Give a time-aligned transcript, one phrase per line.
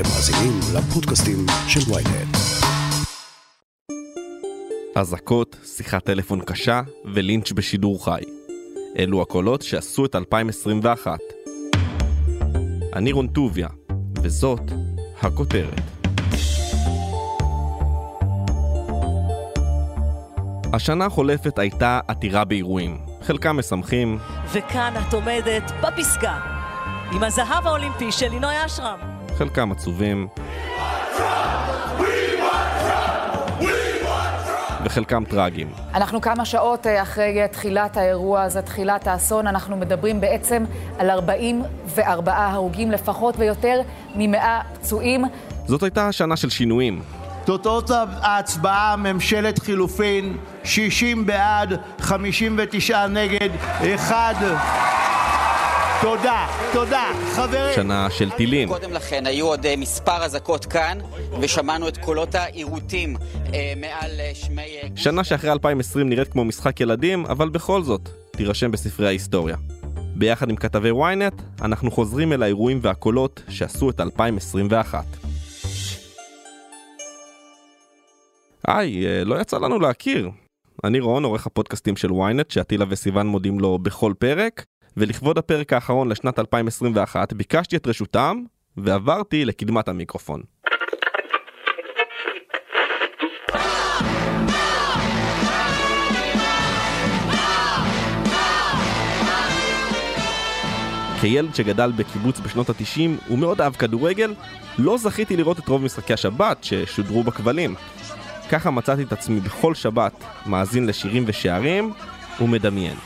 [0.00, 2.36] אתם מאזינים לפודקאסטים של ויינט.
[4.94, 6.82] אזעקות, שיחת טלפון קשה
[7.14, 8.20] ולינץ' בשידור חי.
[8.98, 11.18] אלו הקולות שעשו את 2021.
[12.94, 13.68] אני רון טוביה,
[14.22, 14.60] וזאת
[15.22, 15.80] הכותרת.
[20.72, 24.18] השנה החולפת הייתה עתירה באירועים, חלקם משמחים,
[24.52, 26.40] וכאן את עומדת בפסגה,
[27.12, 29.09] עם הזהב האולימפי של לינוי אשרם.
[29.40, 30.28] חלקם עצובים,
[34.84, 35.68] וחלקם טרגיים.
[35.94, 40.64] אנחנו כמה שעות אה, אחרי תחילת האירוע הזה, תחילת האסון, אנחנו מדברים בעצם
[40.98, 43.80] על 44 הרוגים לפחות ויותר
[44.14, 45.24] מ-100 פצועים.
[45.66, 47.02] זאת הייתה השנה של שינויים.
[47.44, 47.90] תוצאות
[48.22, 53.50] ההצבעה, ממשלת חילופין, 60 בעד, 59 נגד,
[53.94, 54.34] אחד.
[56.02, 57.74] תודה, תודה, חברים.
[57.74, 58.68] שנה של טילים.
[58.68, 60.98] קודם לכן היו עוד אה, מספר אזעקות כאן,
[61.40, 63.16] ושמענו את קולות העירותים
[63.54, 64.62] אה, מעל אה, שמי...
[64.96, 69.56] שנה שאחרי 2020 נראית כמו משחק ילדים, אבל בכל זאת, תירשם בספרי ההיסטוריה.
[70.14, 75.04] ביחד עם כתבי ynet, אנחנו חוזרים אל האירועים והקולות שעשו את 2021.
[78.66, 80.30] היי, לא יצא לנו להכיר.
[80.84, 84.64] אני רון, עורך הפודקאסטים של ynet, שעטילה וסיון מודים לו בכל פרק,
[84.96, 88.42] ולכבוד הפרק האחרון לשנת 2021 ביקשתי את רשותם,
[88.76, 90.42] ועברתי לקדמת המיקרופון.
[101.20, 104.34] כילד שגדל בקיבוץ בשנות ה-90 ומאוד אהב כדורגל,
[104.78, 107.74] לא זכיתי לראות את רוב משחקי השבת ששודרו בכבלים.
[108.50, 110.12] ככה מצאתי את עצמי בכל שבת
[110.46, 111.92] מאזין לשירים ושערים
[112.40, 112.96] ומדמיין.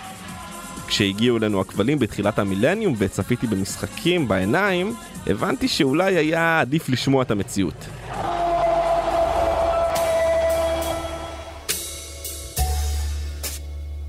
[0.87, 4.95] כשהגיעו אלינו הכבלים בתחילת המילניום וצפיתי במשחקים בעיניים,
[5.27, 7.87] הבנתי שאולי היה עדיף לשמוע את המציאות.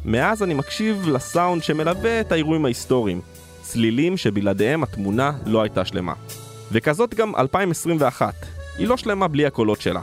[0.05, 3.21] מאז אני מקשיב לסאונד שמלווה את האירועים ההיסטוריים.
[3.61, 6.13] צלילים שבלעדיהם התמונה לא הייתה שלמה.
[6.71, 8.33] וכזאת גם 2021.
[8.77, 10.01] היא לא שלמה בלי הקולות שלה.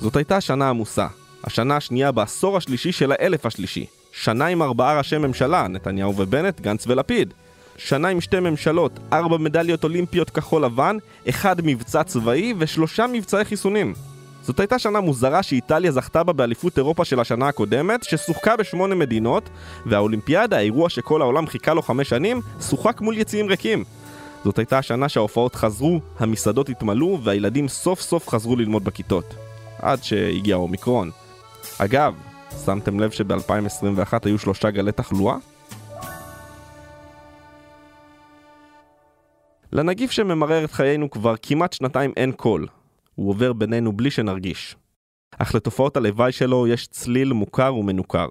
[0.00, 1.06] זאת הייתה שנה עמוסה.
[1.44, 3.86] השנה השנייה בעשור השלישי של האלף השלישי.
[4.22, 7.34] שנה עם ארבעה ראשי ממשלה, נתניהו ובנט, גנץ ולפיד.
[7.76, 10.96] שנה עם שתי ממשלות, ארבע מדליות אולימפיות כחול לבן,
[11.28, 13.94] אחד מבצע צבאי ושלושה מבצעי חיסונים.
[14.42, 19.48] זאת הייתה שנה מוזרה שאיטליה זכתה בה באליפות אירופה של השנה הקודמת, ששוחקה בשמונה מדינות,
[19.86, 22.40] והאולימפיאדה, האירוע שכל העולם חיכה לו חמש שנים,
[22.70, 23.84] שוחק מול יציאים ריקים.
[24.44, 29.34] זאת הייתה השנה שההופעות חזרו, המסעדות התמלאו, והילדים סוף סוף חזרו ללמוד בכיתות.
[29.78, 31.10] עד שהגיע האומיקרון.
[31.78, 32.14] אגב,
[32.64, 35.36] שמתם לב שב-2021 היו שלושה גלי תחלואה?
[39.72, 42.66] לנגיף שממרר את חיינו כבר כמעט שנתיים אין קול.
[43.14, 44.76] הוא עובר בינינו בלי שנרגיש.
[45.38, 48.28] אך לתופעות הלוואי שלו יש צליל מוכר ומנוכר.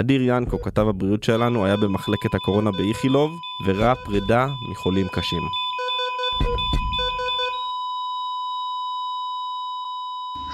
[0.00, 3.30] אדיר ינקו, כתב הבריאות שלנו, היה במחלקת הקורונה באיכילוב,
[3.66, 5.65] וראה פרידה מחולים קשים.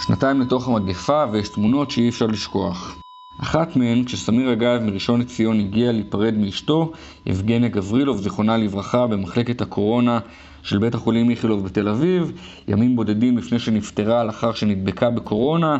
[0.06, 2.98] שנתיים לתוך המגפה ויש תמונות שאי אפשר לשכוח.
[3.38, 6.92] אחת מהן, כשסמיר אגב מראשון לציון הגיע להיפרד מאשתו,
[7.26, 10.18] יבגניה גברילוב, זיכרונה לברכה, במחלקת הקורונה
[10.62, 12.32] של בית החולים איכילוב בתל אביב,
[12.68, 15.78] ימים בודדים לפני שנפטרה לאחר שנדבקה בקורונה.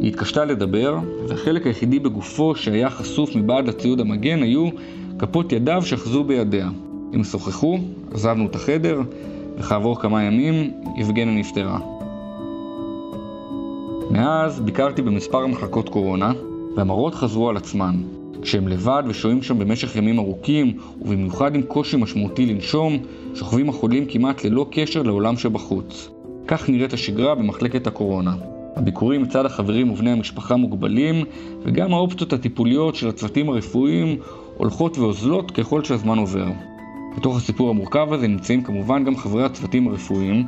[0.00, 0.98] היא התקשתה לדבר,
[1.28, 4.68] והחלק היחידי בגופו שהיה חשוף מבעד לציוד המגן היו
[5.18, 6.68] כפות ידיו שאחזו בידיה.
[7.12, 7.78] הם שוחחו,
[8.12, 9.00] עזבנו את החדר,
[9.58, 11.78] וכעבור כמה ימים יבגניה נפטרה.
[14.10, 16.32] מאז ביקרתי במספר מחלקות קורונה,
[16.76, 17.94] והמראות חזרו על עצמן.
[18.42, 22.98] כשהם לבד ושוהים שם במשך ימים ארוכים, ובמיוחד עם קושי משמעותי לנשום,
[23.34, 26.10] שוכבים החולים כמעט ללא קשר לעולם שבחוץ.
[26.46, 28.34] כך נראית השגרה במחלקת הקורונה.
[28.76, 31.24] הביקורים מצד החברים ובני המשפחה מוגבלים,
[31.62, 34.18] וגם האופציות הטיפוליות של הצוותים הרפואיים
[34.56, 36.46] הולכות ואוזלות ככל שהזמן עובר.
[37.16, 40.46] בתוך הסיפור המורכב הזה נמצאים כמובן גם חברי הצוותים הרפואיים,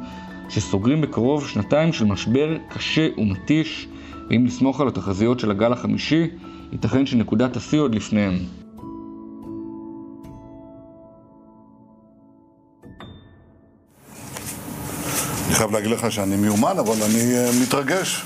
[0.48, 3.88] שסוגרים בקרוב שנתיים של משבר קשה ומתיש,
[4.30, 6.26] ואם נסמוך על התחזיות של הגל החמישי,
[6.72, 8.34] ייתכן שנקודת השיא עוד לפניהם.
[15.46, 18.22] אני חייב להגיד לך שאני מיומן, אבל אני אה, מתרגש.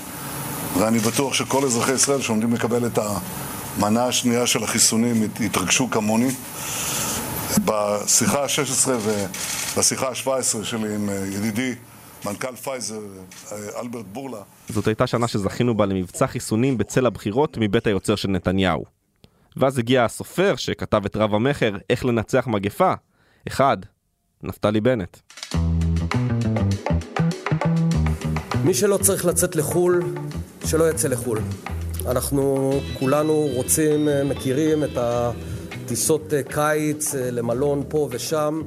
[0.77, 2.99] ואני בטוח שכל אזרחי ישראל שעומדים לקבל את
[3.77, 6.29] המנה השנייה של החיסונים ית- יתרגשו כמוני.
[7.59, 11.75] בשיחה ה-16 ובשיחה ה-17 שלי עם אה, ידידי
[12.25, 12.99] מנכ"ל פייזר,
[13.51, 14.41] אה, אלברט בורלה.
[14.69, 18.85] זאת הייתה שנה שזכינו בה למבצע חיסונים בצל הבחירות מבית היוצר של נתניהו.
[19.57, 22.93] ואז הגיע הסופר שכתב את רב המכר איך לנצח מגפה.
[23.47, 23.77] אחד,
[24.43, 25.17] נפתלי בנט.
[28.63, 30.01] מי שלא צריך לצאת לחו"ל,
[30.65, 31.39] שלא יצא לחו"ל.
[32.07, 35.60] אנחנו כולנו רוצים, אה, מכירים את הטיסות
[36.33, 38.61] אה, קיץ אה, למלון פה ושם.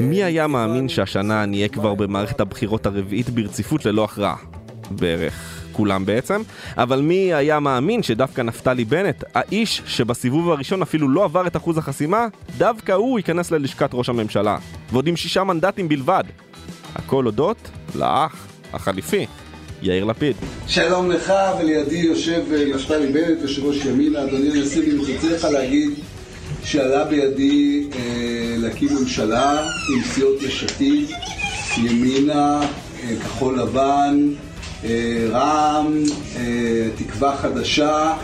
[0.00, 4.36] מי היה מאמין שהשנה נהיה כבר במערכת הבחירות הרביעית ברציפות ללא הכרעה?
[4.90, 6.42] בערך כולם בעצם,
[6.76, 11.78] אבל מי היה מאמין שדווקא נפתלי בנט, האיש שבסיבוב הראשון אפילו לא עבר את אחוז
[11.78, 12.26] החסימה,
[12.58, 14.58] דווקא הוא ייכנס ללשכת ראש הממשלה,
[14.92, 16.24] ועוד עם שישה מנדטים בלבד.
[16.94, 19.26] הכל הודות לאח החליפי,
[19.82, 20.36] יאיר לפיד.
[20.66, 24.24] שלום לך, ולידי יושב אה, נפתלי בנט, יושב ראש ימינה.
[24.24, 25.90] אדוני הנשיא, אני רוצה לך להגיד
[26.64, 31.10] שעלה בידי אה, להקים ממשלה עם סיעות יש עתיד,
[31.78, 34.28] ימינה, אה, כחול לבן,
[34.84, 36.02] אה, רע"מ,
[36.36, 38.16] אה, תקווה חדשה,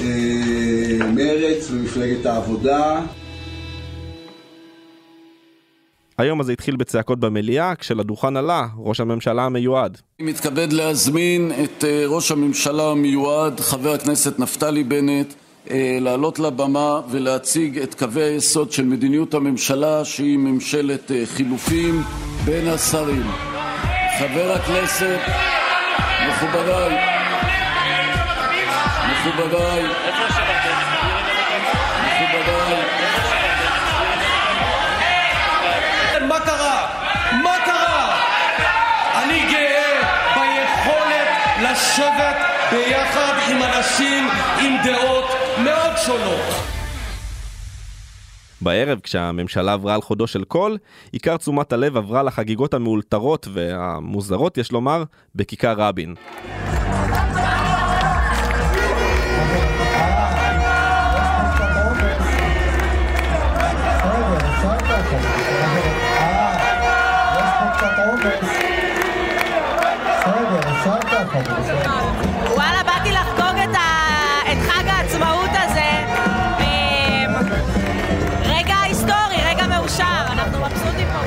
[0.00, 3.00] אה, מרץ ומפלגת העבודה.
[6.18, 9.98] היום הזה התחיל בצעקות במליאה, כשלדוכן עלה ראש הממשלה המיועד.
[10.20, 15.34] אני מתכבד להזמין את אה, ראש הממשלה המיועד, חבר הכנסת נפתלי בנט,
[16.00, 22.02] לעלות לבמה ולהציג את קווי היסוד של מדיניות הממשלה, שהיא ממשלת אה, חילופים
[22.44, 23.30] בין השרים.
[24.18, 25.18] חבר הכנסת,
[26.28, 26.98] מכובדיי,
[29.10, 29.82] מכובדיי,
[32.06, 33.00] מכובדיי,
[36.28, 36.86] מה קרה?
[37.42, 38.20] מה קרה?
[39.22, 39.69] אני גאה
[41.62, 42.36] לשבת
[42.70, 44.28] ביחד עם אנשים
[44.60, 45.24] עם דעות
[45.64, 46.70] מאוד שונות.
[48.60, 50.78] בערב, כשהממשלה עברה על חודו של קול,
[51.12, 55.04] עיקר תשומת הלב עברה לחגיגות המאולתרות והמוזרות, יש לומר,
[55.34, 56.14] בכיכר רבין.
[72.50, 74.52] וואלה, באתי לחגוג את, ה...
[74.52, 75.90] את חג העצמאות הזה.
[76.60, 77.34] אמ,
[78.44, 81.20] רגע היסטורי, רגע מאושר, אנחנו מבסוטים פה.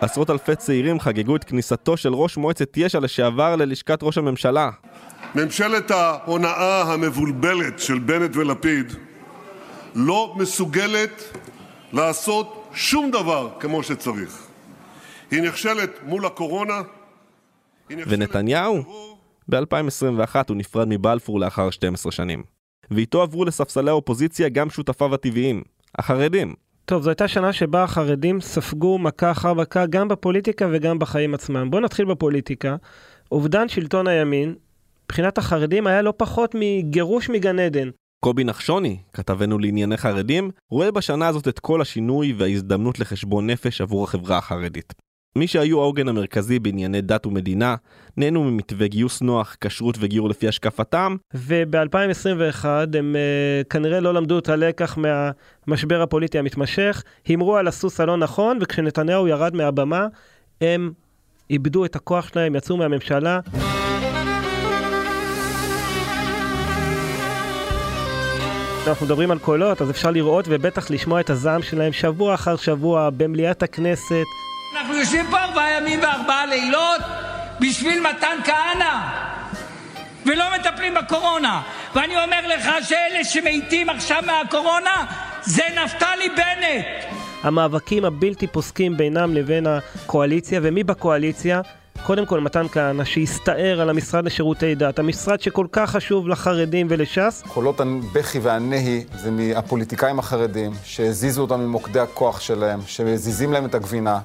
[0.00, 4.70] עשרות אלפי צעירים חגגו את כניסתו של ראש מועצת יש"ע לשעבר ללשכת ראש הממשלה.
[5.34, 8.92] ממשלת ההונאה המבולבלת של בנט ולפיד
[9.94, 11.22] לא מסוגלת
[11.92, 14.45] לעשות שום דבר כמו שצריך.
[15.30, 16.82] היא נכשלת מול הקורונה,
[17.90, 18.82] ונתניהו?
[19.48, 22.42] ב-2021 הוא נפרד מבלפור לאחר 12 שנים.
[22.90, 25.62] ואיתו עברו לספסלי האופוזיציה גם שותפיו הטבעיים,
[25.98, 26.54] החרדים.
[26.84, 31.70] טוב, זו הייתה שנה שבה החרדים ספגו מכה אחר מכה גם בפוליטיקה וגם בחיים עצמם.
[31.70, 32.76] בואו נתחיל בפוליטיקה.
[33.32, 34.54] אובדן שלטון הימין,
[35.04, 37.90] מבחינת החרדים היה לא פחות מגירוש מגן עדן.
[38.24, 44.04] קובי נחשוני, כתבנו לענייני חרדים, רואה בשנה הזאת את כל השינוי וההזדמנות לחשבון נפש עבור
[44.04, 44.94] החברה החרדית.
[45.36, 47.76] מי שהיו העוגן המרכזי בענייני דת ומדינה,
[48.16, 52.64] נהנו ממתווה גיוס נוח, כשרות וגיור לפי השקפתם, וב-2021
[52.98, 58.58] הם uh, כנראה לא למדו את הלקח מהמשבר הפוליטי המתמשך, הימרו על הסוס הלא נכון,
[58.60, 60.06] וכשנתניהו ירד מהבמה,
[60.60, 60.92] הם
[61.50, 63.40] איבדו את הכוח שלהם, יצאו מהממשלה.
[68.88, 73.10] אנחנו מדברים על קולות, אז אפשר לראות ובטח לשמוע את הזעם שלהם שבוע אחר שבוע
[73.10, 74.45] במליאת הכנסת.
[74.76, 77.00] אנחנו יושבים פה ארבעה ימים וארבעה לילות
[77.60, 79.00] בשביל מתן כהנא
[80.26, 81.62] ולא מטפלים בקורונה.
[81.94, 85.04] ואני אומר לך שאלה שמתים עכשיו מהקורונה
[85.42, 87.14] זה נפתלי בנט.
[87.42, 91.60] המאבקים הבלתי פוסקים בינם לבין הקואליציה, ומי בקואליציה?
[92.02, 97.42] קודם כל מתן כהנא, שהסתער על המשרד לשירותי דת, המשרד שכל כך חשוב לחרדים ולש"ס.
[97.48, 104.18] קולות הבכי והנהי זה מהפוליטיקאים החרדים, שהזיזו אותם ממוקדי הכוח שלהם, שמזיזים להם את הגבינה.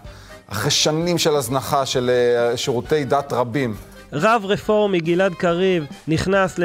[0.52, 3.76] אחרי שנים של הזנחה של אה, שירותי דת רבים.
[4.14, 6.60] רב רפורמי גלעד קריב נכנס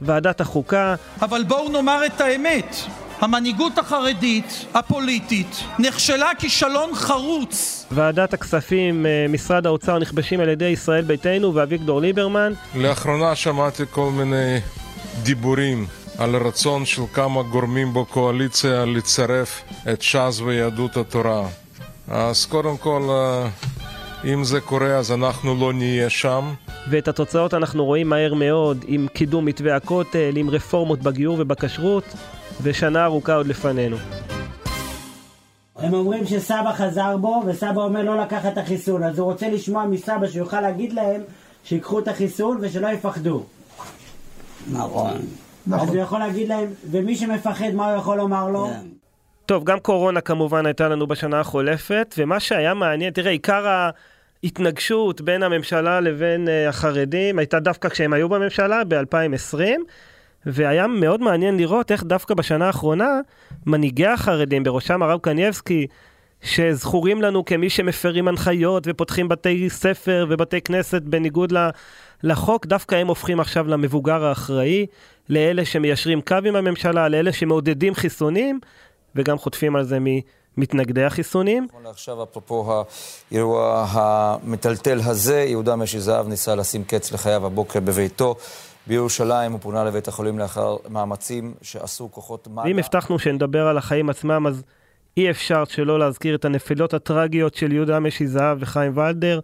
[0.00, 0.94] לוועדת החוקה.
[1.22, 2.76] אבל בואו נאמר את האמת.
[3.20, 7.86] המנהיגות החרדית, הפוליטית, נכשלה כישלון חרוץ.
[7.90, 12.52] ועדת הכספים, אה, משרד האוצר נכבשים על ידי ישראל ביתנו ואביגדור ליברמן.
[12.74, 14.60] לאחרונה שמעתי כל מיני
[15.22, 15.86] דיבורים
[16.18, 21.48] על רצון של כמה גורמים בקואליציה לצרף את ש"ס ויהדות התורה.
[22.10, 23.48] אז קודם כל, אה,
[24.24, 26.54] אם זה קורה אז אנחנו לא נהיה שם.
[26.90, 32.04] ואת התוצאות אנחנו רואים מהר מאוד עם קידום מתווה הכותל, עם רפורמות בגיור ובכשרות,
[32.62, 33.96] ושנה ארוכה עוד לפנינו.
[35.76, 39.86] הם אומרים שסבא חזר בו, וסבא אומר לא לקחת את החיסון, אז הוא רוצה לשמוע
[39.86, 41.20] מסבא שיוכל להגיד להם
[41.64, 43.42] שיקחו את החיסון ושלא יפחדו.
[44.72, 45.10] נכון.
[45.72, 48.70] אז הוא יכול להגיד להם, ומי שמפחד, מה הוא יכול לומר לו?
[49.48, 53.90] טוב, גם קורונה כמובן הייתה לנו בשנה החולפת, ומה שהיה מעניין, תראה, עיקר
[54.42, 59.60] ההתנגשות בין הממשלה לבין uh, החרדים הייתה דווקא כשהם היו בממשלה ב-2020,
[60.46, 63.20] והיה מאוד מעניין לראות איך דווקא בשנה האחרונה,
[63.66, 65.86] מנהיגי החרדים, בראשם הרב קנייבסקי,
[66.42, 71.52] שזכורים לנו כמי שמפרים הנחיות ופותחים בתי ספר ובתי כנסת בניגוד
[72.22, 74.86] לחוק, דווקא הם הופכים עכשיו למבוגר האחראי,
[75.28, 78.60] לאלה שמיישרים קו עם הממשלה, לאלה שמעודדים חיסונים,
[79.16, 81.66] וגם חוטפים על זה ממתנגדי החיסונים.
[81.70, 82.84] נכון לעכשיו, אפרופו
[83.30, 88.34] האירוע המטלטל הזה, יהודה משי זהב ניסה לשים קץ לחייו הבוקר בביתו.
[88.86, 92.66] בירושלים הוא פונה לבית החולים לאחר מאמצים שעשו כוחות מד"א.
[92.66, 94.62] ואם הבטחנו שנדבר על החיים עצמם, אז
[95.16, 99.40] אי אפשר שלא להזכיר את הנפילות הטרגיות של יהודה משי זהב וחיים ולדר,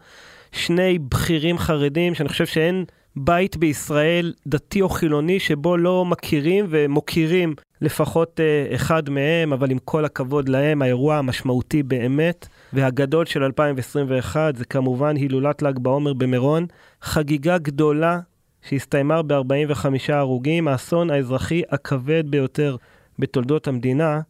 [0.52, 2.85] שני בכירים חרדים שאני חושב שאין
[3.16, 9.78] בית בישראל, דתי או חילוני, שבו לא מכירים ומוקירים לפחות אה, אחד מהם, אבל עם
[9.85, 16.66] כל הכבוד להם, האירוע המשמעותי באמת והגדול של 2021 זה כמובן הילולת ל"ג בעומר במירון,
[17.02, 18.21] חגיגה גדולה
[18.68, 22.76] שהסתיימה ב-45 הרוגים, האסון האזרחי הכבד ביותר
[23.18, 24.21] בתולדות המדינה,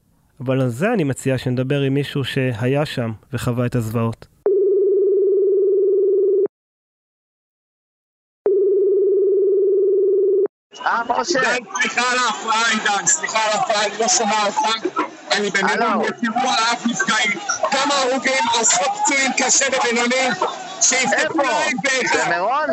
[0.41, 4.34] אבל על זה אני מציע שנדבר עם מישהו שהיה שם וחווה את הזוועות.
[10.87, 11.40] אה, משה.
[11.81, 14.87] סליחה על ההפרעה, עידן, סליחה על ההפרעה, אני לא שומע אותך.
[15.33, 17.38] אני במירון, יתירו על אף נפגעים.
[17.71, 20.28] כמה הרוגים, עשרות פצועים קשה ובינוני,
[20.81, 22.26] שיפתחו להם באחד.
[22.26, 22.69] במירון?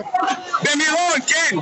[0.63, 1.58] במירון, כן.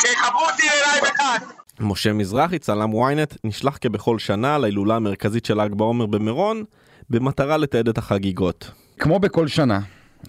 [0.00, 1.38] שיחברו אותי ללייב אחד.
[1.80, 6.64] משה מזרחי, צלם ynet, נשלח כבכל שנה להילולה המרכזית של ל"ג בעומר במירון,
[7.10, 8.70] במטרה לתעד את החגיגות.
[8.98, 9.80] כמו בכל שנה,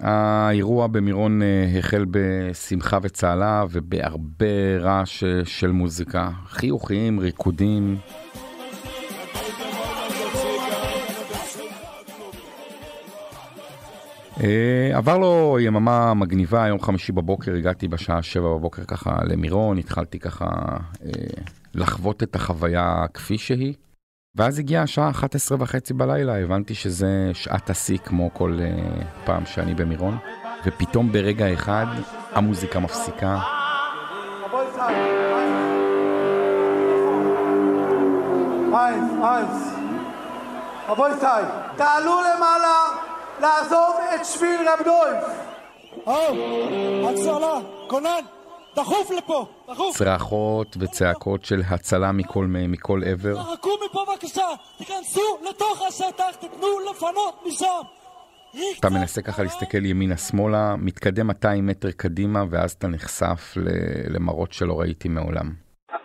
[0.01, 7.97] האירוע במירון אה, החל בשמחה וצהלה ובהרבה רעש אה, של מוזיקה, חיוכים, ריקודים.
[14.43, 20.19] אה, עבר לו יממה מגניבה, יום חמישי בבוקר, הגעתי בשעה שבע בבוקר ככה למירון, התחלתי
[20.19, 20.49] ככה
[21.73, 23.73] לחוות את החוויה כפי שהיא.
[24.39, 29.73] ואז הגיעה השעה 11 וחצי בלילה, הבנתי שזה שעת השיא כמו כל uh, פעם שאני
[29.73, 30.17] במירון,
[30.65, 31.85] ופתאום ברגע אחד
[32.31, 33.39] המוזיקה מפסיקה.
[41.75, 42.75] תעלו למעלה
[43.41, 45.23] לעזוב את שביל רב דויף.
[47.09, 48.38] הצלה, כונן.
[48.75, 49.97] דחוף לפה, דחוף.
[49.97, 53.35] צרחות וצעקות של הצלה מכל, מכל עבר.
[53.35, 54.47] תחכו מפה בבקשה,
[54.77, 57.81] תיכנסו לתוך השטח, תתנו לפנות משם.
[58.79, 63.53] אתה מנסה ככה להסתכל ימינה-שמאלה, מתקדם 200 מטר קדימה, ואז אתה נחשף
[64.13, 65.45] למראות שלא ראיתי מעולם.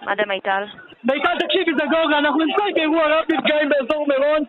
[0.07, 0.65] מה זה מיטל?
[1.05, 4.43] מיטל, תקשיבי, זה גורגה, אנחנו נמצאים באירוע רב נפגעים באזור מירון.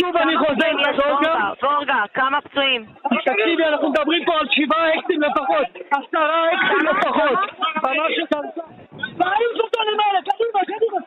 [0.00, 1.50] שוב אני חוזר לגורגה.
[1.62, 2.84] גורגה, כמה פצועים?
[3.24, 5.66] תקשיבי, אנחנו מדברים פה על שבעה אקסים לפחות.
[5.90, 7.38] עשרה אקסים לפחות.
[7.84, 8.12] ממש
[9.72, 11.00] קדימה, קדימה.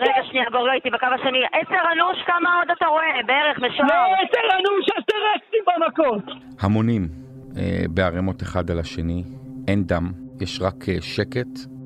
[0.00, 1.38] רגע שנייה, גורגה איתי בקו השני.
[1.52, 3.22] עשר אנוש, כמה עוד אתה רואה?
[3.26, 3.88] בערך, משוער.
[3.88, 6.18] לא, עשר אנוש, עשר אקסים במקום.
[6.60, 7.02] המונים
[7.56, 9.22] אה, בערימות אחד על השני,
[9.68, 11.76] אין דם, יש רק אה, שקט.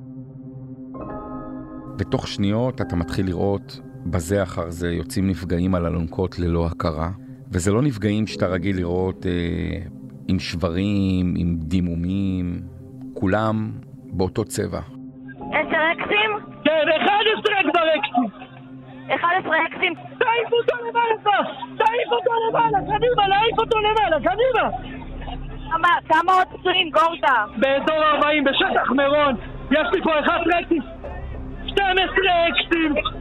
[1.99, 7.09] בתוך שניות אתה מתחיל לראות בזה אחר זה יוצאים נפגעים על אלונקות ללא הכרה,
[7.53, 9.31] וזה לא נפגעים שאתה רגיל לראות אה,
[10.29, 12.61] עם שברים, עם דימומים,
[13.15, 13.71] כולם
[14.13, 14.81] באותו צבע.
[15.39, 16.31] עשר אקסים?
[16.65, 18.41] כן, אחד עשרה כבר אקסים.
[19.15, 19.95] אחד עשרה אקסים?
[19.95, 21.15] תעיף אותו למעלה,
[21.79, 24.71] תעיף אותו למעלה, קדימה, להעיף אותו למעלה, קדימה.
[25.71, 27.45] כמה, כמה עוד פצועים, גורדה?
[27.57, 29.35] באזור 40, בשטח מירון.
[29.71, 30.83] יש לי פה 11 אקסים.
[31.67, 31.95] 12
[32.49, 33.20] אקסים.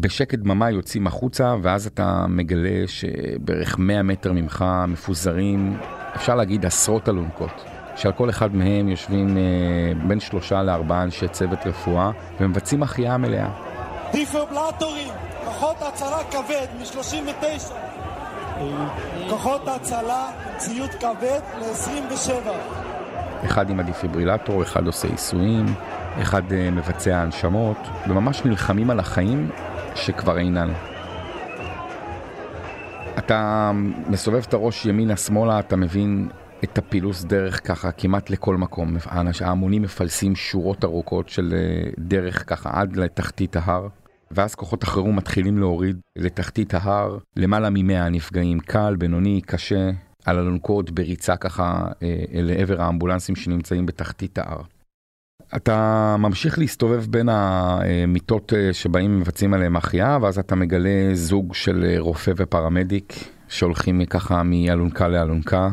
[0.00, 5.78] בשקט דממה יוצאים החוצה, ואז אתה מגלה שבערך 100 מטר ממך מפוזרים,
[6.16, 7.64] אפשר להגיד עשרות אלונקות,
[7.96, 9.42] שעל כל אחד מהם יושבים אה,
[10.08, 12.10] בין שלושה לארבעה אנשי צוות רפואה,
[12.40, 13.48] ומבצעים החייאה מלאה.
[14.12, 15.12] דיפרבלטורים,
[15.44, 17.72] כוחות הצלה כבד מ-39.
[19.30, 20.26] כוחות הצלה,
[20.56, 22.50] ציוד כבד ל-27.
[23.44, 25.66] אחד עם הדיפיברילטור, אחד עושה עיסויים,
[26.22, 29.50] אחד uh, מבצע הנשמות, וממש נלחמים על החיים
[29.96, 30.72] שכבר אינן.
[33.18, 33.70] אתה
[34.08, 36.28] מסובב את הראש ימינה-שמאלה, אתה מבין
[36.64, 38.96] את הפילוס דרך ככה כמעט לכל מקום.
[39.40, 43.88] ההמונים מפלסים שורות ארוכות של אה, דרך ככה עד לתחתית ההר.
[44.30, 49.90] ואז כוחות החירום מתחילים להוריד לתחתית ההר למעלה ממאה נפגעים, קל, בינוני, קשה,
[50.24, 54.62] על אלונקות בריצה ככה אה, לעבר האמבולנסים שנמצאים בתחתית ההר.
[55.56, 61.84] אתה ממשיך להסתובב בין המיטות אה, שבאים מבצעים עליהם החייאה, ואז אתה מגלה זוג של
[61.88, 63.14] אה, רופא ופרמדיק
[63.48, 65.68] שהולכים ככה מאלונקה לאלונקה,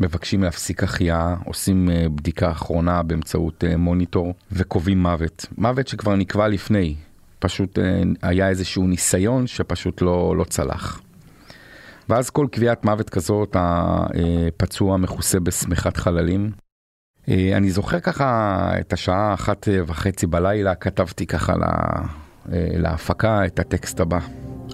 [0.00, 5.46] מבקשים להפסיק החייאה, עושים אה, בדיקה אחרונה באמצעות מוניטור וקובעים מוות.
[5.58, 6.94] מוות שכבר נקבע לפני,
[7.38, 7.78] פשוט
[8.22, 11.00] היה איזשהו ניסיון שפשוט לא, לא צלח.
[12.08, 16.65] ואז כל קביעת מוות כזאת, הפצוע מכוסה בשמיכת חללים.
[17.28, 21.66] אה, אני זוכר ככה את השעה אחת וחצי בלילה, כתבתי ככה לה,
[22.52, 24.18] אה, להפקה את הטקסט הבא,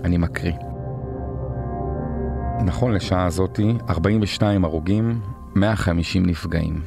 [0.04, 0.54] אני מקריא.
[2.64, 5.20] נכון לשעה הזאתי, 42 הרוגים,
[5.54, 6.82] 150 נפגעים.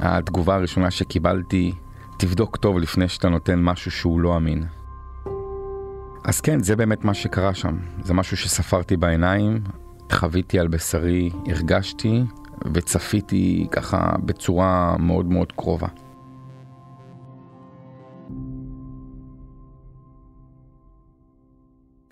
[0.00, 1.72] התגובה הראשונה שקיבלתי,
[2.18, 4.64] תבדוק טוב לפני שאתה נותן משהו שהוא לא אמין.
[6.24, 7.78] אז כן, זה באמת מה שקרה שם.
[8.02, 9.60] זה משהו שספרתי בעיניים,
[10.12, 12.22] חוויתי על בשרי, הרגשתי
[12.74, 15.88] וצפיתי ככה בצורה מאוד מאוד קרובה.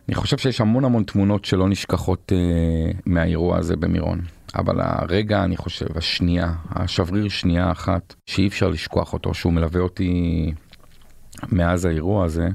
[0.09, 4.21] אני חושב שיש המון המון תמונות שלא נשכחות אה, מהאירוע הזה במירון.
[4.55, 10.53] אבל הרגע, אני חושב, השנייה, השבריר שנייה אחת, שאי אפשר לשכוח אותו, שהוא מלווה אותי
[11.53, 12.49] מאז האירוע הזה,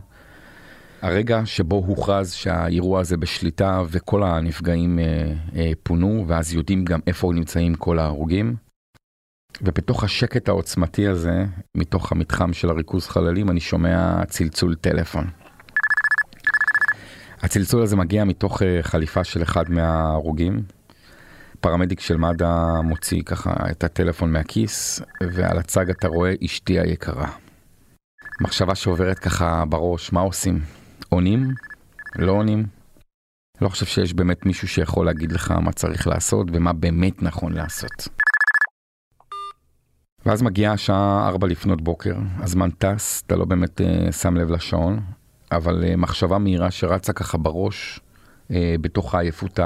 [1.02, 7.32] הרגע שבו הוכרז שהאירוע הזה בשליטה וכל הנפגעים אה, אה, פונו, ואז יודעים גם איפה
[7.34, 8.56] נמצאים כל ההרוגים.
[9.62, 15.28] ובתוך השקט העוצמתי הזה, מתוך המתחם של הריכוז חללים, אני שומע צלצול טלפון.
[17.42, 20.64] הצלצול הזה מגיע מתוך אה, חליפה של אחד מההרוגים.
[21.60, 25.02] פרמדיק של מד"א מוציא ככה את הטלפון מהכיס,
[25.34, 27.28] ועל הצג אתה רואה אשתי היקרה.
[28.42, 30.79] מחשבה שעוברת ככה בראש, מה עושים?
[31.10, 31.54] עונים?
[32.16, 32.66] לא עונים?
[33.62, 38.08] לא חושב שיש באמת מישהו שיכול להגיד לך מה צריך לעשות ומה באמת נכון לעשות.
[40.26, 45.00] ואז מגיעה השעה 4 לפנות בוקר, הזמן טס, אתה לא באמת uh, שם לב לשעון,
[45.52, 48.00] אבל uh, מחשבה מהירה שרצה ככה בראש,
[48.48, 49.60] uh, בתוך העייפות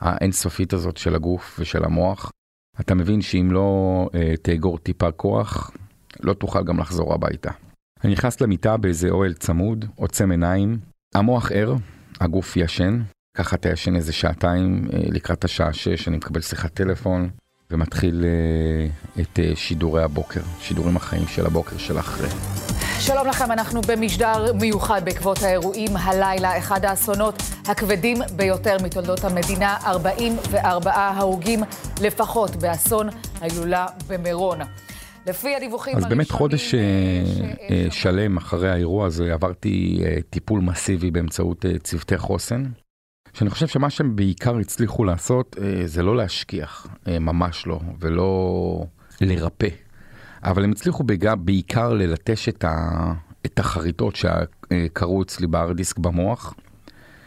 [0.00, 2.30] האינסופית הזאת של הגוף ושל המוח,
[2.80, 5.70] אתה מבין שאם לא uh, תאגור טיפה כוח,
[6.20, 7.50] לא תוכל גם לחזור הביתה.
[8.04, 10.78] אני נכנס למיטה באיזה אוהל צמוד, עוצם עיניים,
[11.14, 11.74] המוח ער,
[12.20, 13.02] הגוף ישן,
[13.36, 17.30] ככה אתה ישן איזה שעתיים אה, לקראת השעה 6, אני מקבל שיחת טלפון
[17.70, 22.28] ומתחיל אה, את אה, שידורי הבוקר, שידורים החיים של הבוקר של אחרי.
[23.00, 30.92] שלום לכם, אנחנו במשדר מיוחד בעקבות האירועים הלילה, אחד האסונות הכבדים ביותר מתולדות המדינה, 44
[30.94, 31.60] הרוגים
[32.00, 33.08] לפחות באסון
[33.40, 34.58] ההילולה במירון.
[35.26, 36.80] לפי הדיווחים אז באמת חודש אה,
[37.70, 42.64] אה, שלם אחרי האירוע הזה עברתי אה, טיפול מסיבי באמצעות צוותי חוסן.
[43.32, 48.84] שאני חושב שמה שהם בעיקר הצליחו לעשות זה לא להשכיח, ממש לא, ולא
[49.20, 49.68] לרפא.
[50.44, 51.04] אבל הם הצליחו
[51.38, 52.90] בעיקר ללטש את, ה,
[53.46, 56.54] את החריטות שקרו אצלי בארדיסק במוח.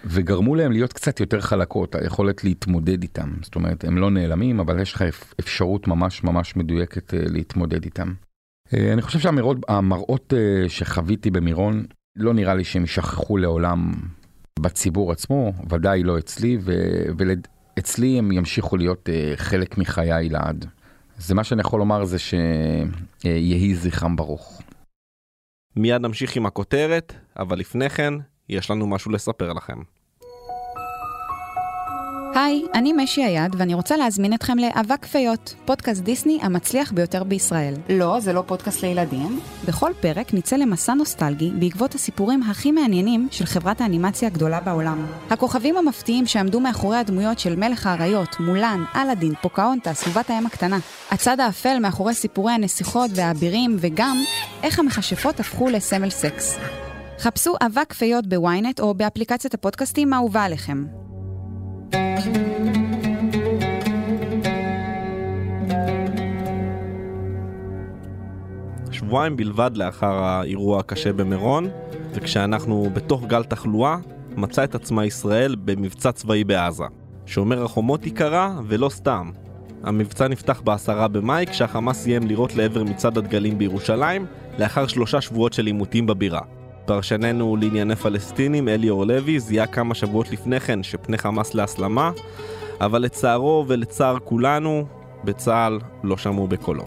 [0.06, 3.34] וגרמו להם להיות קצת יותר חלקות, היכולת להתמודד איתם.
[3.42, 5.04] זאת אומרת, הם לא נעלמים, אבל יש לך
[5.40, 8.14] אפשרות ממש ממש מדויקת אה, להתמודד איתם.
[8.74, 11.86] אה, אני חושב שהמראות אה, שחוויתי במירון,
[12.16, 13.94] לא נראה לי שהם יישכחו לעולם
[14.60, 16.58] בציבור עצמו, ודאי לא אצלי,
[17.18, 20.66] ואצלי הם ימשיכו להיות חלק מחיי לעד.
[21.18, 24.62] זה מה שאני יכול לומר זה שיהי זכרם ברוך.
[25.76, 28.14] מיד נמשיך עם הכותרת, אבל לפני כן,
[28.50, 29.78] יש לנו משהו לספר לכם.
[32.36, 37.74] היי, אני משי היד, ואני רוצה להזמין אתכם לאבק פיות, פודקאסט דיסני המצליח ביותר בישראל.
[37.90, 39.40] לא, זה לא פודקאסט לילדים.
[39.68, 45.06] בכל פרק נצא למסע נוסטלגי בעקבות הסיפורים הכי מעניינים של חברת האנימציה הגדולה בעולם.
[45.30, 50.78] הכוכבים המפתיעים שעמדו מאחורי הדמויות של מלך האריות, מולן, אלאדין, פוקאונטה, סביבת הים הקטנה.
[51.12, 54.18] הצד האפל מאחורי סיפורי הנסיכות והאבירים, וגם
[54.64, 56.60] איך המכשפות הפכו לסמל סקס.
[57.20, 60.86] חפשו אבק פיות בוויינט או באפליקציית הפודקאסטים האהובה עליכם.
[68.92, 71.70] שבועיים בלבד לאחר האירוע הקשה במירון,
[72.14, 73.98] וכשאנחנו בתוך גל תחלואה,
[74.36, 76.84] מצא את עצמה ישראל במבצע צבאי בעזה.
[77.26, 79.32] שומר החומות ייקרא, ולא סתם.
[79.84, 84.26] המבצע נפתח בעשרה במאי, כשהחמאס סיים לירות לעבר מצעד הדגלים בירושלים,
[84.60, 86.42] לאחר שלושה שבועות של עימותים בבירה.
[86.86, 92.12] פרשננו לענייני פלסטינים, אליאור לוי, זיהה כמה שבועות לפני כן שפני חמאס להסלמה,
[92.82, 94.86] אבל לצערו ולצער כולנו,
[95.24, 96.86] בצה"ל לא שמעו בקולו.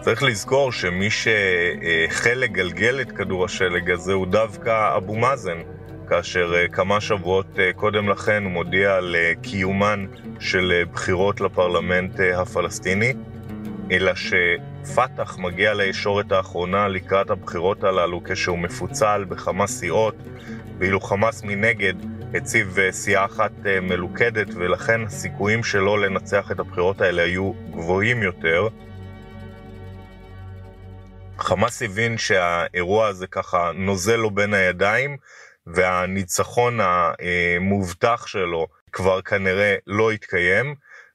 [0.00, 5.58] צריך לזכור שמי שהחל לגלגל את כדור השלג הזה הוא דווקא אבו מאזן,
[6.08, 10.06] כאשר אה, כמה שבועות אה, קודם לכן הוא מודיע על אה, קיומן
[10.40, 13.12] של בחירות לפרלמנט הפלסטיני,
[13.90, 14.14] אלא
[14.84, 20.14] שפת"ח מגיע לישורת האחרונה לקראת הבחירות הללו כשהוא מפוצל בכמה סיעות,
[20.78, 21.94] ואילו חמאס מנגד
[22.34, 28.68] הציב סיעה אחת מלוכדת, ולכן הסיכויים שלו לנצח את הבחירות האלה היו גבוהים יותר.
[31.38, 35.16] חמאס הבין שהאירוע הזה ככה נוזל לו בין הידיים,
[35.66, 40.74] והניצחון המובטח שלו כבר כנראה לא יתקיים,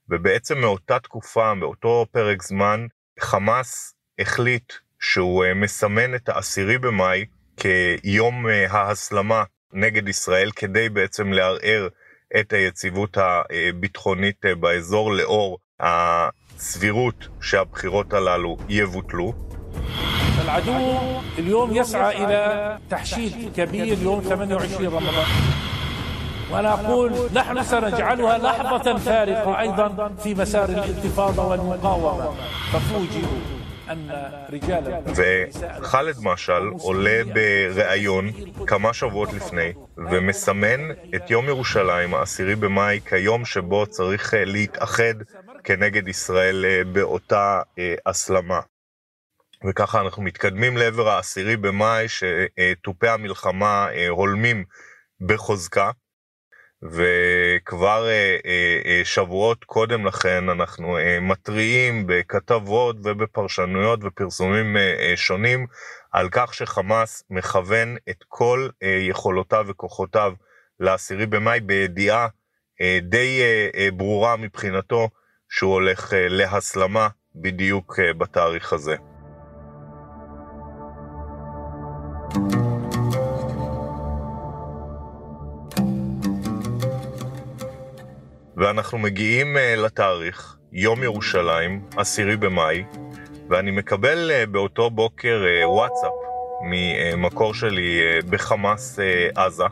[0.09, 2.87] ובעצם מאותה תקופה, מאותו פרק זמן,
[3.20, 7.24] חמאס החליט שהוא מסמן את העשירי במאי
[7.56, 11.88] כיום ההסלמה נגד ישראל, כדי בעצם לערער
[12.40, 19.34] את היציבות הביטחונית באזור לאור הסבירות שהבחירות הללו יבוטלו.
[20.44, 20.98] العدو
[21.38, 25.26] اليوم يسعى إلى تحشيد كبير يوم 28 رمضان
[26.50, 32.34] وأنا أقول نحن سنجعلها لحظة فارقة أيضا في مسار الانتفاضة والمقاومة
[32.72, 33.60] ففوجئوا
[35.80, 38.30] וח'אלד משעל עולה בריאיון
[38.66, 40.80] כמה שבועות לפני ומסמן
[41.14, 45.14] את יום ירושלים, העשירי במאי, כיום שבו צריך להתאחד
[45.64, 47.62] כנגד ישראל באותה
[48.06, 48.60] הסלמה.
[49.68, 54.64] וככה אנחנו מתקדמים לעבר העשירי במאי, שתופי המלחמה אה, הולמים
[55.20, 55.90] בחוזקה,
[56.83, 64.77] וכבר אה, אה, שבועות קודם לכן אנחנו מתריעים בכתבות ובפרשנויות ופרסומים
[65.15, 65.67] שונים
[66.11, 68.69] על כך שחמאס מכוון את כל
[69.09, 70.33] יכולותיו וכוחותיו
[70.79, 72.27] לעשירי במאי בידיעה
[73.01, 73.41] די
[73.93, 75.09] ברורה מבחינתו
[75.49, 78.95] שהוא הולך להסלמה בדיוק בתאריך הזה.
[88.65, 92.83] ואנחנו מגיעים uh, לתאריך, יום ירושלים, עשירי במאי,
[93.49, 96.11] ואני מקבל uh, באותו בוקר uh, וואטסאפ
[96.61, 97.99] ממקור שלי
[98.29, 98.99] בחמאס
[99.35, 99.63] עזה,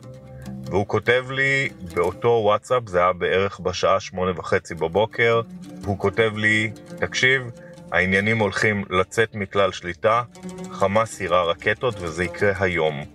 [0.66, 5.42] והוא כותב לי באותו וואטסאפ, זה היה בערך בשעה שמונה וחצי בבוקר,
[5.86, 7.44] הוא כותב לי, תקשיב,
[7.92, 10.24] העניינים הולכים לצאת מכלל שליטה,
[10.72, 13.13] חמאס יירה רקטות וזה יקרה היום.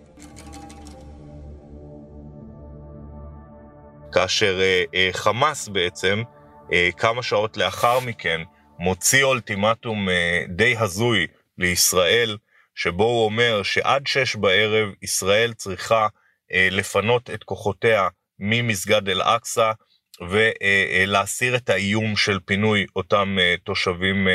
[4.18, 6.22] כאשר אה, אה, חמאס בעצם,
[6.72, 8.40] אה, כמה שעות לאחר מכן,
[8.78, 10.08] מוציא אולטימטום
[10.48, 11.26] די הזוי
[11.58, 12.36] לישראל,
[12.74, 16.06] שבו הוא אומר שעד שש בערב ישראל צריכה
[16.50, 19.72] לפנות את כוחותיה ממסגד אל-אקצא
[20.28, 24.28] ולהסיר את האיום של פינוי אותם תושבים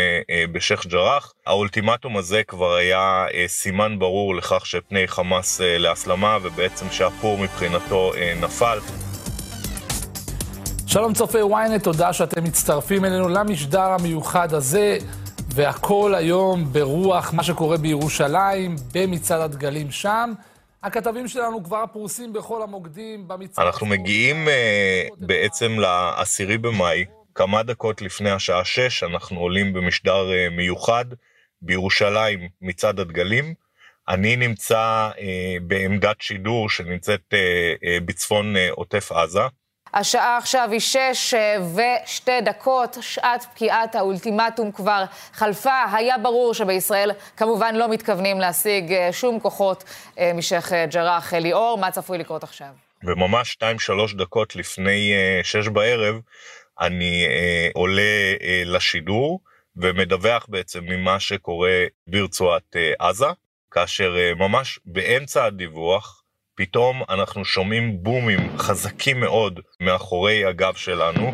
[0.51, 1.33] בשייח' ג'ראח.
[1.47, 8.79] האולטימטום הזה כבר היה סימן ברור לכך שפני חמאס להסלמה ובעצם שהפור מבחינתו נפל.
[10.93, 14.97] שלום צופי ynet, תודה שאתם מצטרפים אלינו למשדר המיוחד הזה,
[15.53, 20.33] והכל היום ברוח מה שקורה בירושלים, במצעד הדגלים שם.
[20.83, 23.65] הכתבים שלנו כבר פרוסים בכל המוקדים במצעד.
[23.65, 30.53] אנחנו מגיעים uh, בעצם לעשירי במאי, כמה דקות לפני השעה שש, אנחנו עולים במשדר uh,
[30.55, 31.05] מיוחד
[31.61, 33.53] בירושלים מצעד הדגלים.
[34.09, 35.19] אני נמצא uh,
[35.67, 37.33] בעמדת שידור שנמצאת
[38.05, 39.47] בצפון עוטף עזה.
[39.93, 41.57] השעה עכשיו היא שש אה,
[42.05, 45.03] ושתי דקות, שעת פקיעת האולטימטום כבר
[45.33, 45.83] חלפה.
[45.93, 49.83] היה ברור שבישראל כמובן לא מתכוונים להשיג אה, שום כוחות
[50.19, 51.77] אה, משייח' ג'ראח ליאור.
[51.77, 52.67] מה צפוי לקרות עכשיו?
[53.03, 56.15] וממש שתיים שלוש דקות לפני שש בערב,
[56.81, 57.27] אני
[57.73, 59.39] עולה לשידור
[59.77, 63.25] ומדווח בעצם ממה שקורה ברצועת עזה,
[63.71, 66.22] כאשר ממש באמצע הדיווח,
[66.55, 71.33] פתאום אנחנו שומעים בומים חזקים מאוד מאחורי הגב שלנו.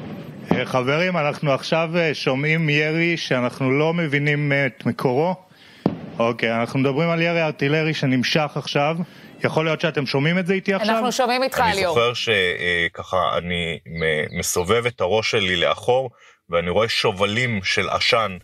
[0.52, 5.36] אה, חברים, אנחנו עכשיו אה, שומעים ירי שאנחנו לא מבינים אה, את מקורו.
[6.20, 8.96] אוקיי, אנחנו מדברים על ירי ארטילרי שנמשך עכשיו.
[9.44, 10.96] יכול להיות שאתם שומעים את זה איתי עכשיו?
[10.96, 11.98] אנחנו שומעים איתך, ליאור.
[11.98, 13.80] אני זוכר שככה אני
[14.40, 16.10] מסובב את הראש שלי לאחור,
[16.50, 18.38] ואני רואה שובלים של עשן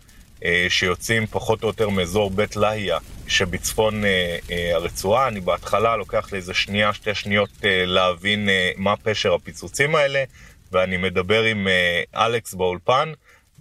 [0.69, 5.27] שיוצאים פחות או יותר מאזור בית לאהיה שבצפון אה, אה, הרצועה.
[5.27, 10.23] אני בהתחלה לוקח לי איזה שנייה, שתי שניות להבין מה פשר הפיצוצים האלה,
[10.71, 11.67] ואני מדבר עם
[12.15, 13.11] אלכס באולפן,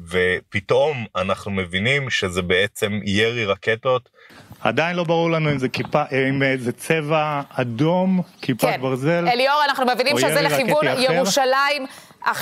[0.09, 4.09] ופתאום אנחנו מבינים שזה בעצם ירי רקטות.
[4.61, 8.81] עדיין לא ברור לנו אם זה, כיפה, אם זה צבע אדום, כיפת כן.
[8.81, 9.29] ברזל.
[9.29, 11.87] אליאור, אנחנו מבינים שזה לכיוון ירושלים.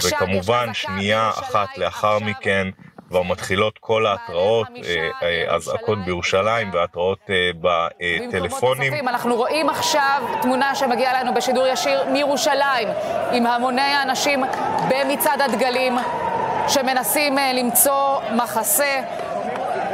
[0.05, 2.69] וכמובן שנייה אחת לאחר מכן
[3.13, 4.69] כבר מתחילות כל ההתראות,
[5.49, 7.19] אזעקות בירושלים והתראות
[7.61, 9.09] בטלפונים.
[9.09, 12.89] אנחנו רואים עכשיו תמונה שמגיעה לנו בשידור ישיר מירושלים,
[13.33, 14.45] עם המוני האנשים
[14.89, 15.95] במצעד הדגלים,
[16.69, 19.03] שמנסים למצוא מחסה.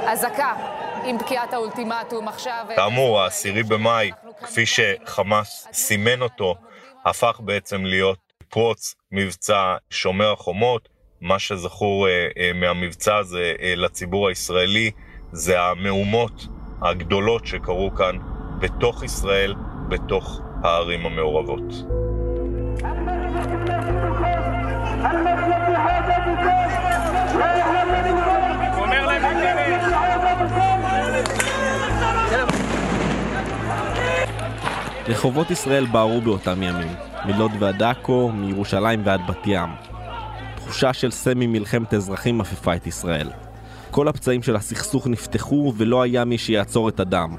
[0.06, 0.52] אזעקה
[1.04, 2.66] עם פקיעת האולטימטום עכשיו...
[2.76, 4.10] כאמור, העשירי במאי,
[4.42, 6.54] כפי שחמאס סימן אותו,
[7.04, 10.97] הפך בעצם להיות פרוץ מבצע שומר החומות.
[11.20, 14.90] מה שזכור אה, אה, מהמבצע הזה אה, לציבור הישראלי
[15.32, 16.46] זה המהומות
[16.82, 18.16] הגדולות שקרו כאן
[18.60, 19.54] בתוך ישראל,
[19.88, 21.62] בתוך הערים המעורבות.
[35.08, 36.88] רחובות ישראל בערו באותם ימים,
[37.24, 39.97] מלוד ועד עכו, מירושלים ועד בת ים.
[40.68, 43.28] תחושה של סמי מלחמת אזרחים עפפה את ישראל.
[43.90, 47.36] כל הפצעים של הסכסוך נפתחו ולא היה מי שיעצור את הדם.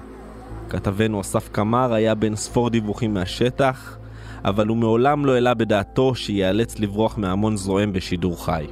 [0.69, 3.97] כתבנו אסף קמר היה בין ספור דיווחים מהשטח,
[4.45, 8.65] אבל הוא מעולם לא העלה בדעתו שייאלץ לברוח מהמון זועם בשידור חי.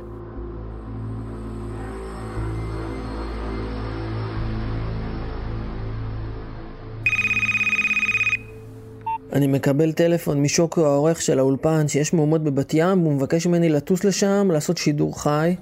[9.37, 14.03] אני מקבל טלפון משוקו העורך של האולפן שיש מהומות בבת ים והוא מבקש ממני לטוס
[14.03, 15.55] לשם, לעשות שידור חי.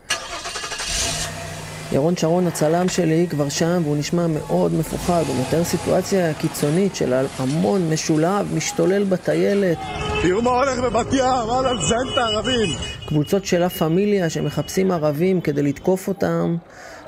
[1.91, 7.13] ירון שרון הצלם שלי כבר שם והוא נשמע מאוד מפוחד, הוא מתאר סיטואציה קיצונית של
[7.37, 9.77] המון משולב, משתולל בטיילת.
[10.21, 12.69] תראו מה הולך בבת ים, וואלה, לזיין את הערבים.
[13.07, 16.57] קבוצות של לה פמיליה שמחפשים ערבים כדי לתקוף אותם,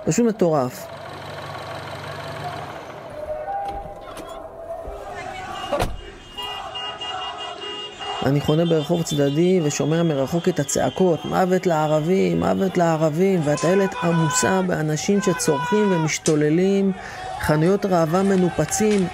[0.05, 0.96] פשוט מטורף.
[8.25, 15.21] אני חונה ברחוב צדדי ושומע מרחוק את הצעקות, מוות לערבים, מוות לערבים, והטיילת עמוסה באנשים
[15.21, 16.91] שצורכים ומשתוללים,
[17.41, 19.07] חנויות ראווה מנופצים,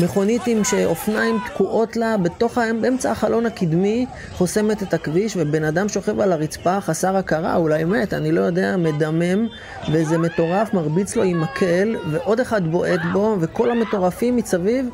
[0.00, 6.20] מכונית עם שאופניים תקועות לה בתוך, באמצע החלון הקדמי, חוסמת את הכביש, ובן אדם שוכב
[6.20, 9.46] על הרצפה חסר הכרה, אולי מת, אני לא יודע, מדמם,
[9.92, 14.88] ואיזה מטורף מרביץ לו עם מקל, ועוד אחד בועט בו, וכל המטורפים מסביב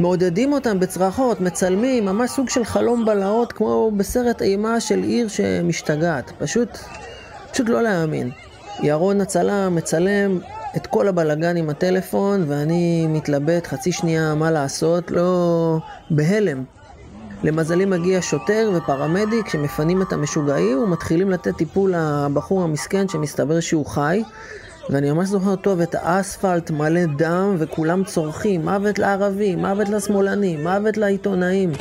[0.00, 6.32] מעודדים אותם בצרחות, מצלמים, ממש סוג של חלום בלהות, כמו בסרט אימה של עיר שמשתגעת.
[6.38, 6.78] פשוט,
[7.52, 8.30] פשוט לא להאמין.
[8.82, 10.38] ירון הצלם מצלם
[10.76, 15.78] את כל הבלגן עם הטלפון, ואני מתלבט חצי שנייה מה לעשות, לא...
[16.10, 16.64] בהלם.
[17.42, 24.22] למזלי מגיע שוטר ופרמדיק שמפנים את המשוגעים ומתחילים לתת טיפול לבחור המסכן שמסתבר שהוא חי.
[24.90, 30.96] ואני ממש זוכר טוב את האספלט מלא דם וכולם צורכים מוות לערבים, מוות לשמאלנים, מוות
[30.96, 31.72] לעיתונאים.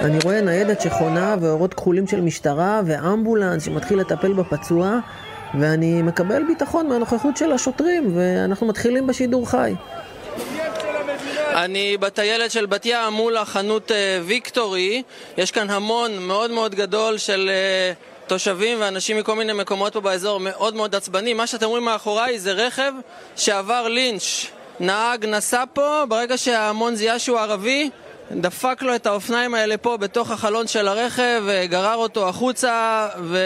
[0.00, 4.98] אני רואה ניידת שחונה ואורות כחולים של משטרה ואמבולנס שמתחיל לטפל בפצוע
[5.58, 9.74] ואני מקבל ביטחון מהנוכחות של השוטרים ואנחנו מתחילים בשידור חי.
[11.64, 13.90] אני בטיילת של בת ים מול החנות
[14.24, 15.02] ויקטורי,
[15.36, 17.50] יש כאן המון מאוד מאוד גדול של
[18.26, 21.32] תושבים ואנשים מכל מיני מקומות פה באזור מאוד מאוד עצבני.
[21.32, 22.92] מה שאתם רואים מאחוריי זה רכב
[23.36, 24.46] שעבר לינץ'.
[24.80, 27.90] נהג נסע פה, ברגע שההמון זיהה שהוא ערבי,
[28.30, 33.38] דפק לו את האופניים האלה פה בתוך החלון של הרכב, גרר אותו החוצה ו...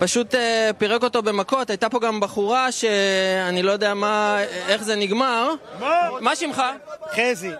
[0.00, 4.96] פשוט אה, פירק אותו במכות, הייתה פה גם בחורה שאני לא יודע מה, איך זה
[4.96, 5.50] נגמר.
[5.80, 6.08] מה?
[6.20, 6.62] מה שמך?
[7.14, 7.50] חזי.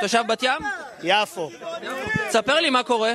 [0.00, 0.62] תושב בת ים?
[1.02, 1.50] יפו.
[2.30, 3.12] ספר לי מה קורה.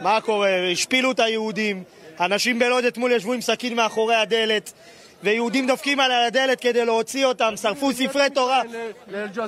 [0.00, 0.70] מה קורה?
[0.72, 1.82] השפילו את היהודים.
[2.20, 4.72] אנשים בלוד אתמול ישבו עם סכין מאחורי הדלת.
[5.22, 8.62] ויהודים דופקים על הדלת כדי להוציא אותם, שרפו ספרי תורה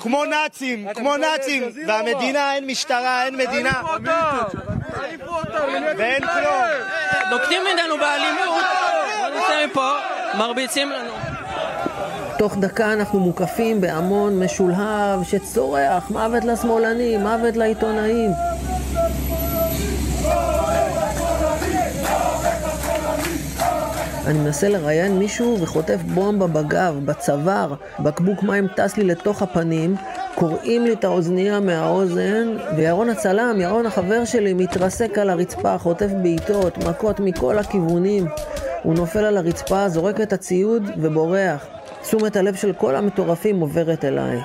[0.01, 3.83] כמו נאצים, כמו נאצים והמדינה, אין משטרה, אין מדינה
[5.98, 6.64] ואין כלום.
[7.31, 8.64] נוקטים ממנו באלימות,
[9.18, 9.90] בוא נצא מפה,
[10.38, 11.12] מרביצים לנו.
[12.38, 18.31] תוך דקה אנחנו מוקפים בהמון משולהב שצורח מוות לשמאלנים, מוות לעיתונאים.
[24.27, 29.96] אני מנסה לראיין מישהו וחוטף בומבה בגב, בצוואר, בקבוק מים טס לי לתוך הפנים,
[30.35, 36.79] קורעים לי את האוזנייה מהאוזן, וירון הצלם, ירון החבר שלי, מתרסק על הרצפה, חוטף בעיטות,
[36.79, 38.27] מכות מכל הכיוונים.
[38.83, 41.66] הוא נופל על הרצפה, זורק את הציוד ובורח.
[42.03, 44.38] תשומת הלב של כל המטורפים עוברת אליי.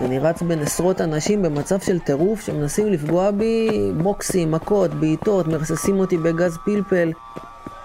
[0.00, 6.00] ואני רץ בין עשרות אנשים במצב של טירוף שמנסים לפגוע בי בוקסים, מכות, בעיטות, מרססים
[6.00, 7.12] אותי בגז פלפל.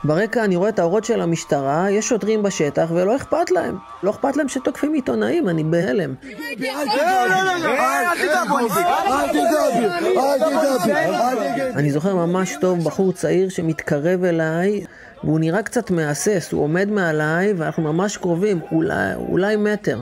[0.04, 3.78] ברקע אני רואה את האורות של המשטרה, יש שוטרים בשטח ולא אכפת להם.
[4.04, 6.14] לא אכפת להם שתוקפים עיתונאים, אני בהלם.
[11.76, 14.86] אני זוכר ממש טוב בחור צעיר שמתקרב אליי
[15.24, 18.60] והוא נראה קצת מהסס, הוא עומד מעליי ואנחנו ממש קרובים,
[19.30, 20.02] אולי, מטר.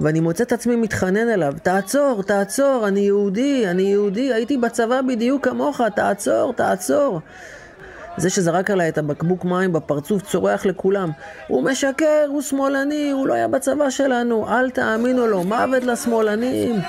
[0.00, 5.48] ואני מוצא את עצמי מתחנן אליו, תעצור, תעצור, אני יהודי, אני יהודי, הייתי בצבא בדיוק
[5.48, 7.20] כמוך, תעצור, תעצור.
[8.16, 11.10] זה שזרק עליי את הבקבוק מים בפרצוף צורח לכולם.
[11.48, 16.80] הוא משקר, הוא שמאלני, הוא לא היה בצבא שלנו, אל תאמינו לו, מוות לשמאלנים.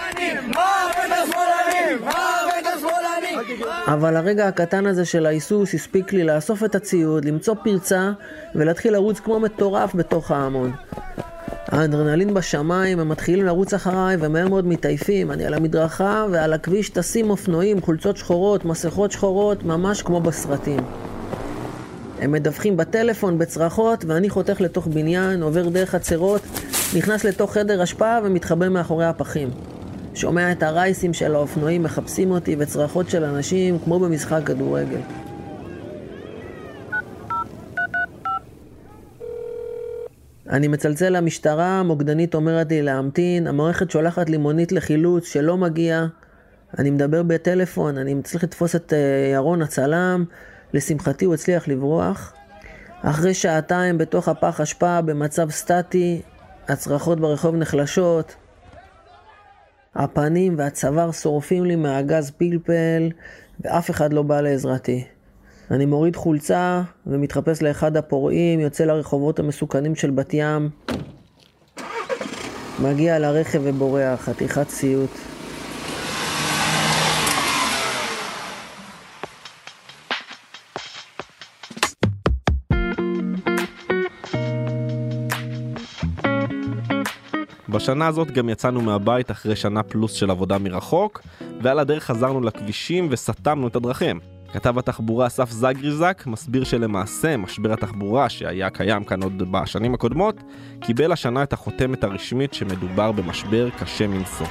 [3.87, 8.11] אבל הרגע הקטן הזה של ההיסוס הספיק לי לאסוף את הציוד, למצוא פרצה
[8.55, 10.71] ולהתחיל לרוץ כמו מטורף בתוך ההמון.
[11.67, 15.31] האדרנלין בשמיים, הם מתחילים לרוץ אחריי ומהר מאוד מתעייפים.
[15.31, 20.79] אני על המדרכה ועל הכביש טסים אופנועים, חולצות שחורות, מסכות שחורות, ממש כמו בסרטים.
[22.21, 26.41] הם מדווחים בטלפון, בצרחות, ואני חותך לתוך בניין, עובר דרך חצרות,
[26.95, 29.49] נכנס לתוך חדר אשפה ומתחבא מאחורי הפחים.
[30.13, 34.99] שומע את הרייסים של האופנועים מחפשים אותי וצרחות של אנשים כמו במשחק כדורגל.
[40.49, 46.05] אני מצלצל למשטרה, המוקדנית אומרת לי להמתין, המערכת שולחת לי מונית לחילוץ שלא מגיע.
[46.79, 50.25] אני מדבר בטלפון, אני מצליח לתפוס את אה, ירון הצלם,
[50.73, 52.33] לשמחתי הוא הצליח לברוח.
[53.01, 56.21] אחרי שעתיים בתוך הפח אשפה במצב סטטי,
[56.67, 58.35] הצרחות ברחוב נחלשות,
[59.95, 63.09] הפנים והצוואר שורפים לי מהגז פלפל,
[63.61, 65.05] ואף אחד לא בא לעזרתי.
[65.71, 70.69] אני מוריד חולצה ומתחפש לאחד הפורעים, יוצא לרחובות המסוכנים של בת ים,
[72.79, 75.30] מגיע לרכב ובורח, חתיכת סיוט.
[87.71, 91.21] בשנה הזאת גם יצאנו מהבית אחרי שנה פלוס של עבודה מרחוק,
[91.61, 94.19] ועל הדרך חזרנו לכבישים וסתמנו את הדרכים.
[94.53, 100.35] כתב התחבורה אסף זגריזק מסביר שלמעשה משבר התחבורה שהיה קיים כאן עוד בשנים הקודמות,
[100.81, 104.47] קיבל השנה את החותמת הרשמית שמדובר במשבר קשה מנשוא.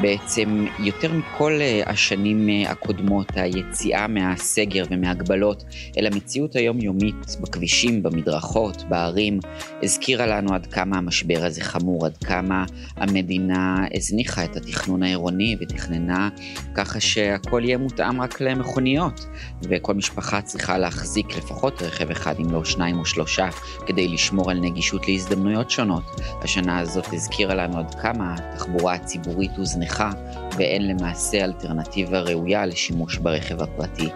[0.00, 5.64] בעצם יותר מכל אה, השנים אה, הקודמות, היציאה מהסגר ומהגבלות
[5.98, 9.40] אל המציאות היומיומית בכבישים, במדרכות, בערים,
[9.82, 12.64] הזכירה לנו עד כמה המשבר הזה חמור, עד כמה
[12.96, 16.28] המדינה הזניחה את התכנון העירוני ותכננה
[16.74, 19.26] ככה שהכל יהיה מותאם רק למכוניות,
[19.62, 23.48] וכל משפחה צריכה להחזיק לפחות רכב אחד אם לא שניים או שלושה
[23.86, 26.04] כדי לשמור על נגישות להזדמנויות שונות.
[26.42, 30.10] השנה הזאת הזכירה לנו עד כמה התחבורה הציבורית הוזנחה נכה
[30.56, 34.08] ואין למעשה אלטרנטיבה ראויה לשימוש ברכב הפרטי.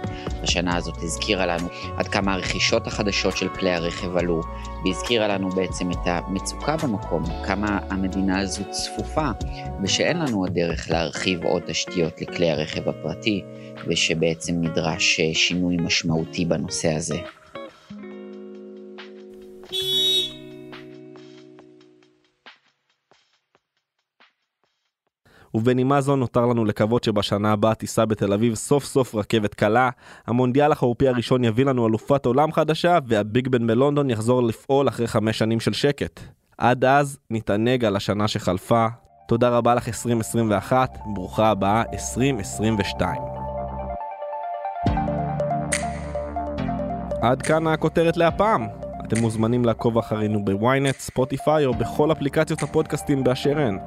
[0.43, 4.41] השנה הזאת הזכירה לנו עד כמה הרכישות החדשות של כלי הרכב עלו,
[4.85, 9.29] והזכירה לנו בעצם את המצוקה במקום, כמה המדינה הזו צפופה,
[9.83, 13.45] ושאין לנו הדרך להרחיב עוד תשתיות לכלי הרכב הפרטי,
[13.87, 17.17] ושבעצם נדרש שינוי משמעותי בנושא הזה.
[25.55, 29.91] ובנימה זו נותר לנו לקוות שבשנה הבאה תיסע בתל אביב סוף סוף רכבת קלה,
[30.27, 35.39] המונדיאל החורפי הראשון יביא לנו אלופת עולם חדשה, והביג בן בלונדון יחזור לפעול אחרי חמש
[35.39, 36.21] שנים של שקט.
[36.59, 38.87] עד אז נתענג על השנה שחלפה.
[39.29, 43.23] תודה רבה לך 2021, ברוכה הבאה 2022.
[47.23, 48.67] עד כאן הכותרת להפעם.
[49.07, 53.79] אתם מוזמנים לעקוב אחרינו בוויינט, ספוטיפיי או בכל אפליקציות הפודקאסטים באשר הן.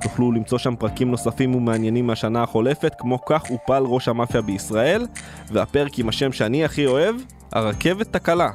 [0.00, 5.06] תוכלו למצוא שם פרקים נוספים ומעניינים מהשנה החולפת, כמו כך הופל ראש המאפיה בישראל,
[5.52, 7.16] והפרק עם השם שאני הכי אוהב,
[7.52, 8.50] הרכבת תקלה.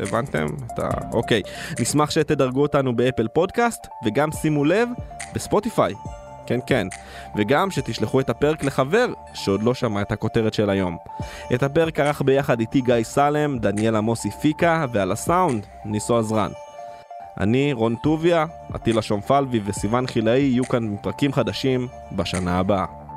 [0.00, 0.46] הבנתם?
[0.66, 0.88] את ה...
[1.12, 1.42] אוקיי.
[1.80, 4.88] נשמח שתדרגו אותנו באפל פודקאסט, וגם שימו לב,
[5.34, 5.94] בספוטיפיי.
[6.46, 6.86] כן, כן.
[7.36, 10.96] וגם שתשלחו את הפרק לחבר שעוד לא שמע את הכותרת של היום.
[11.54, 16.50] את הפרק ערך ביחד איתי גיא סלם, דניאל עמוסי פיקה, ועל הסאונד, ניסו עזרן.
[17.40, 23.07] אני, רון טוביה, עטילה שומפלבי וסיון חילאי יהיו כאן עם פרקים חדשים בשנה הבאה.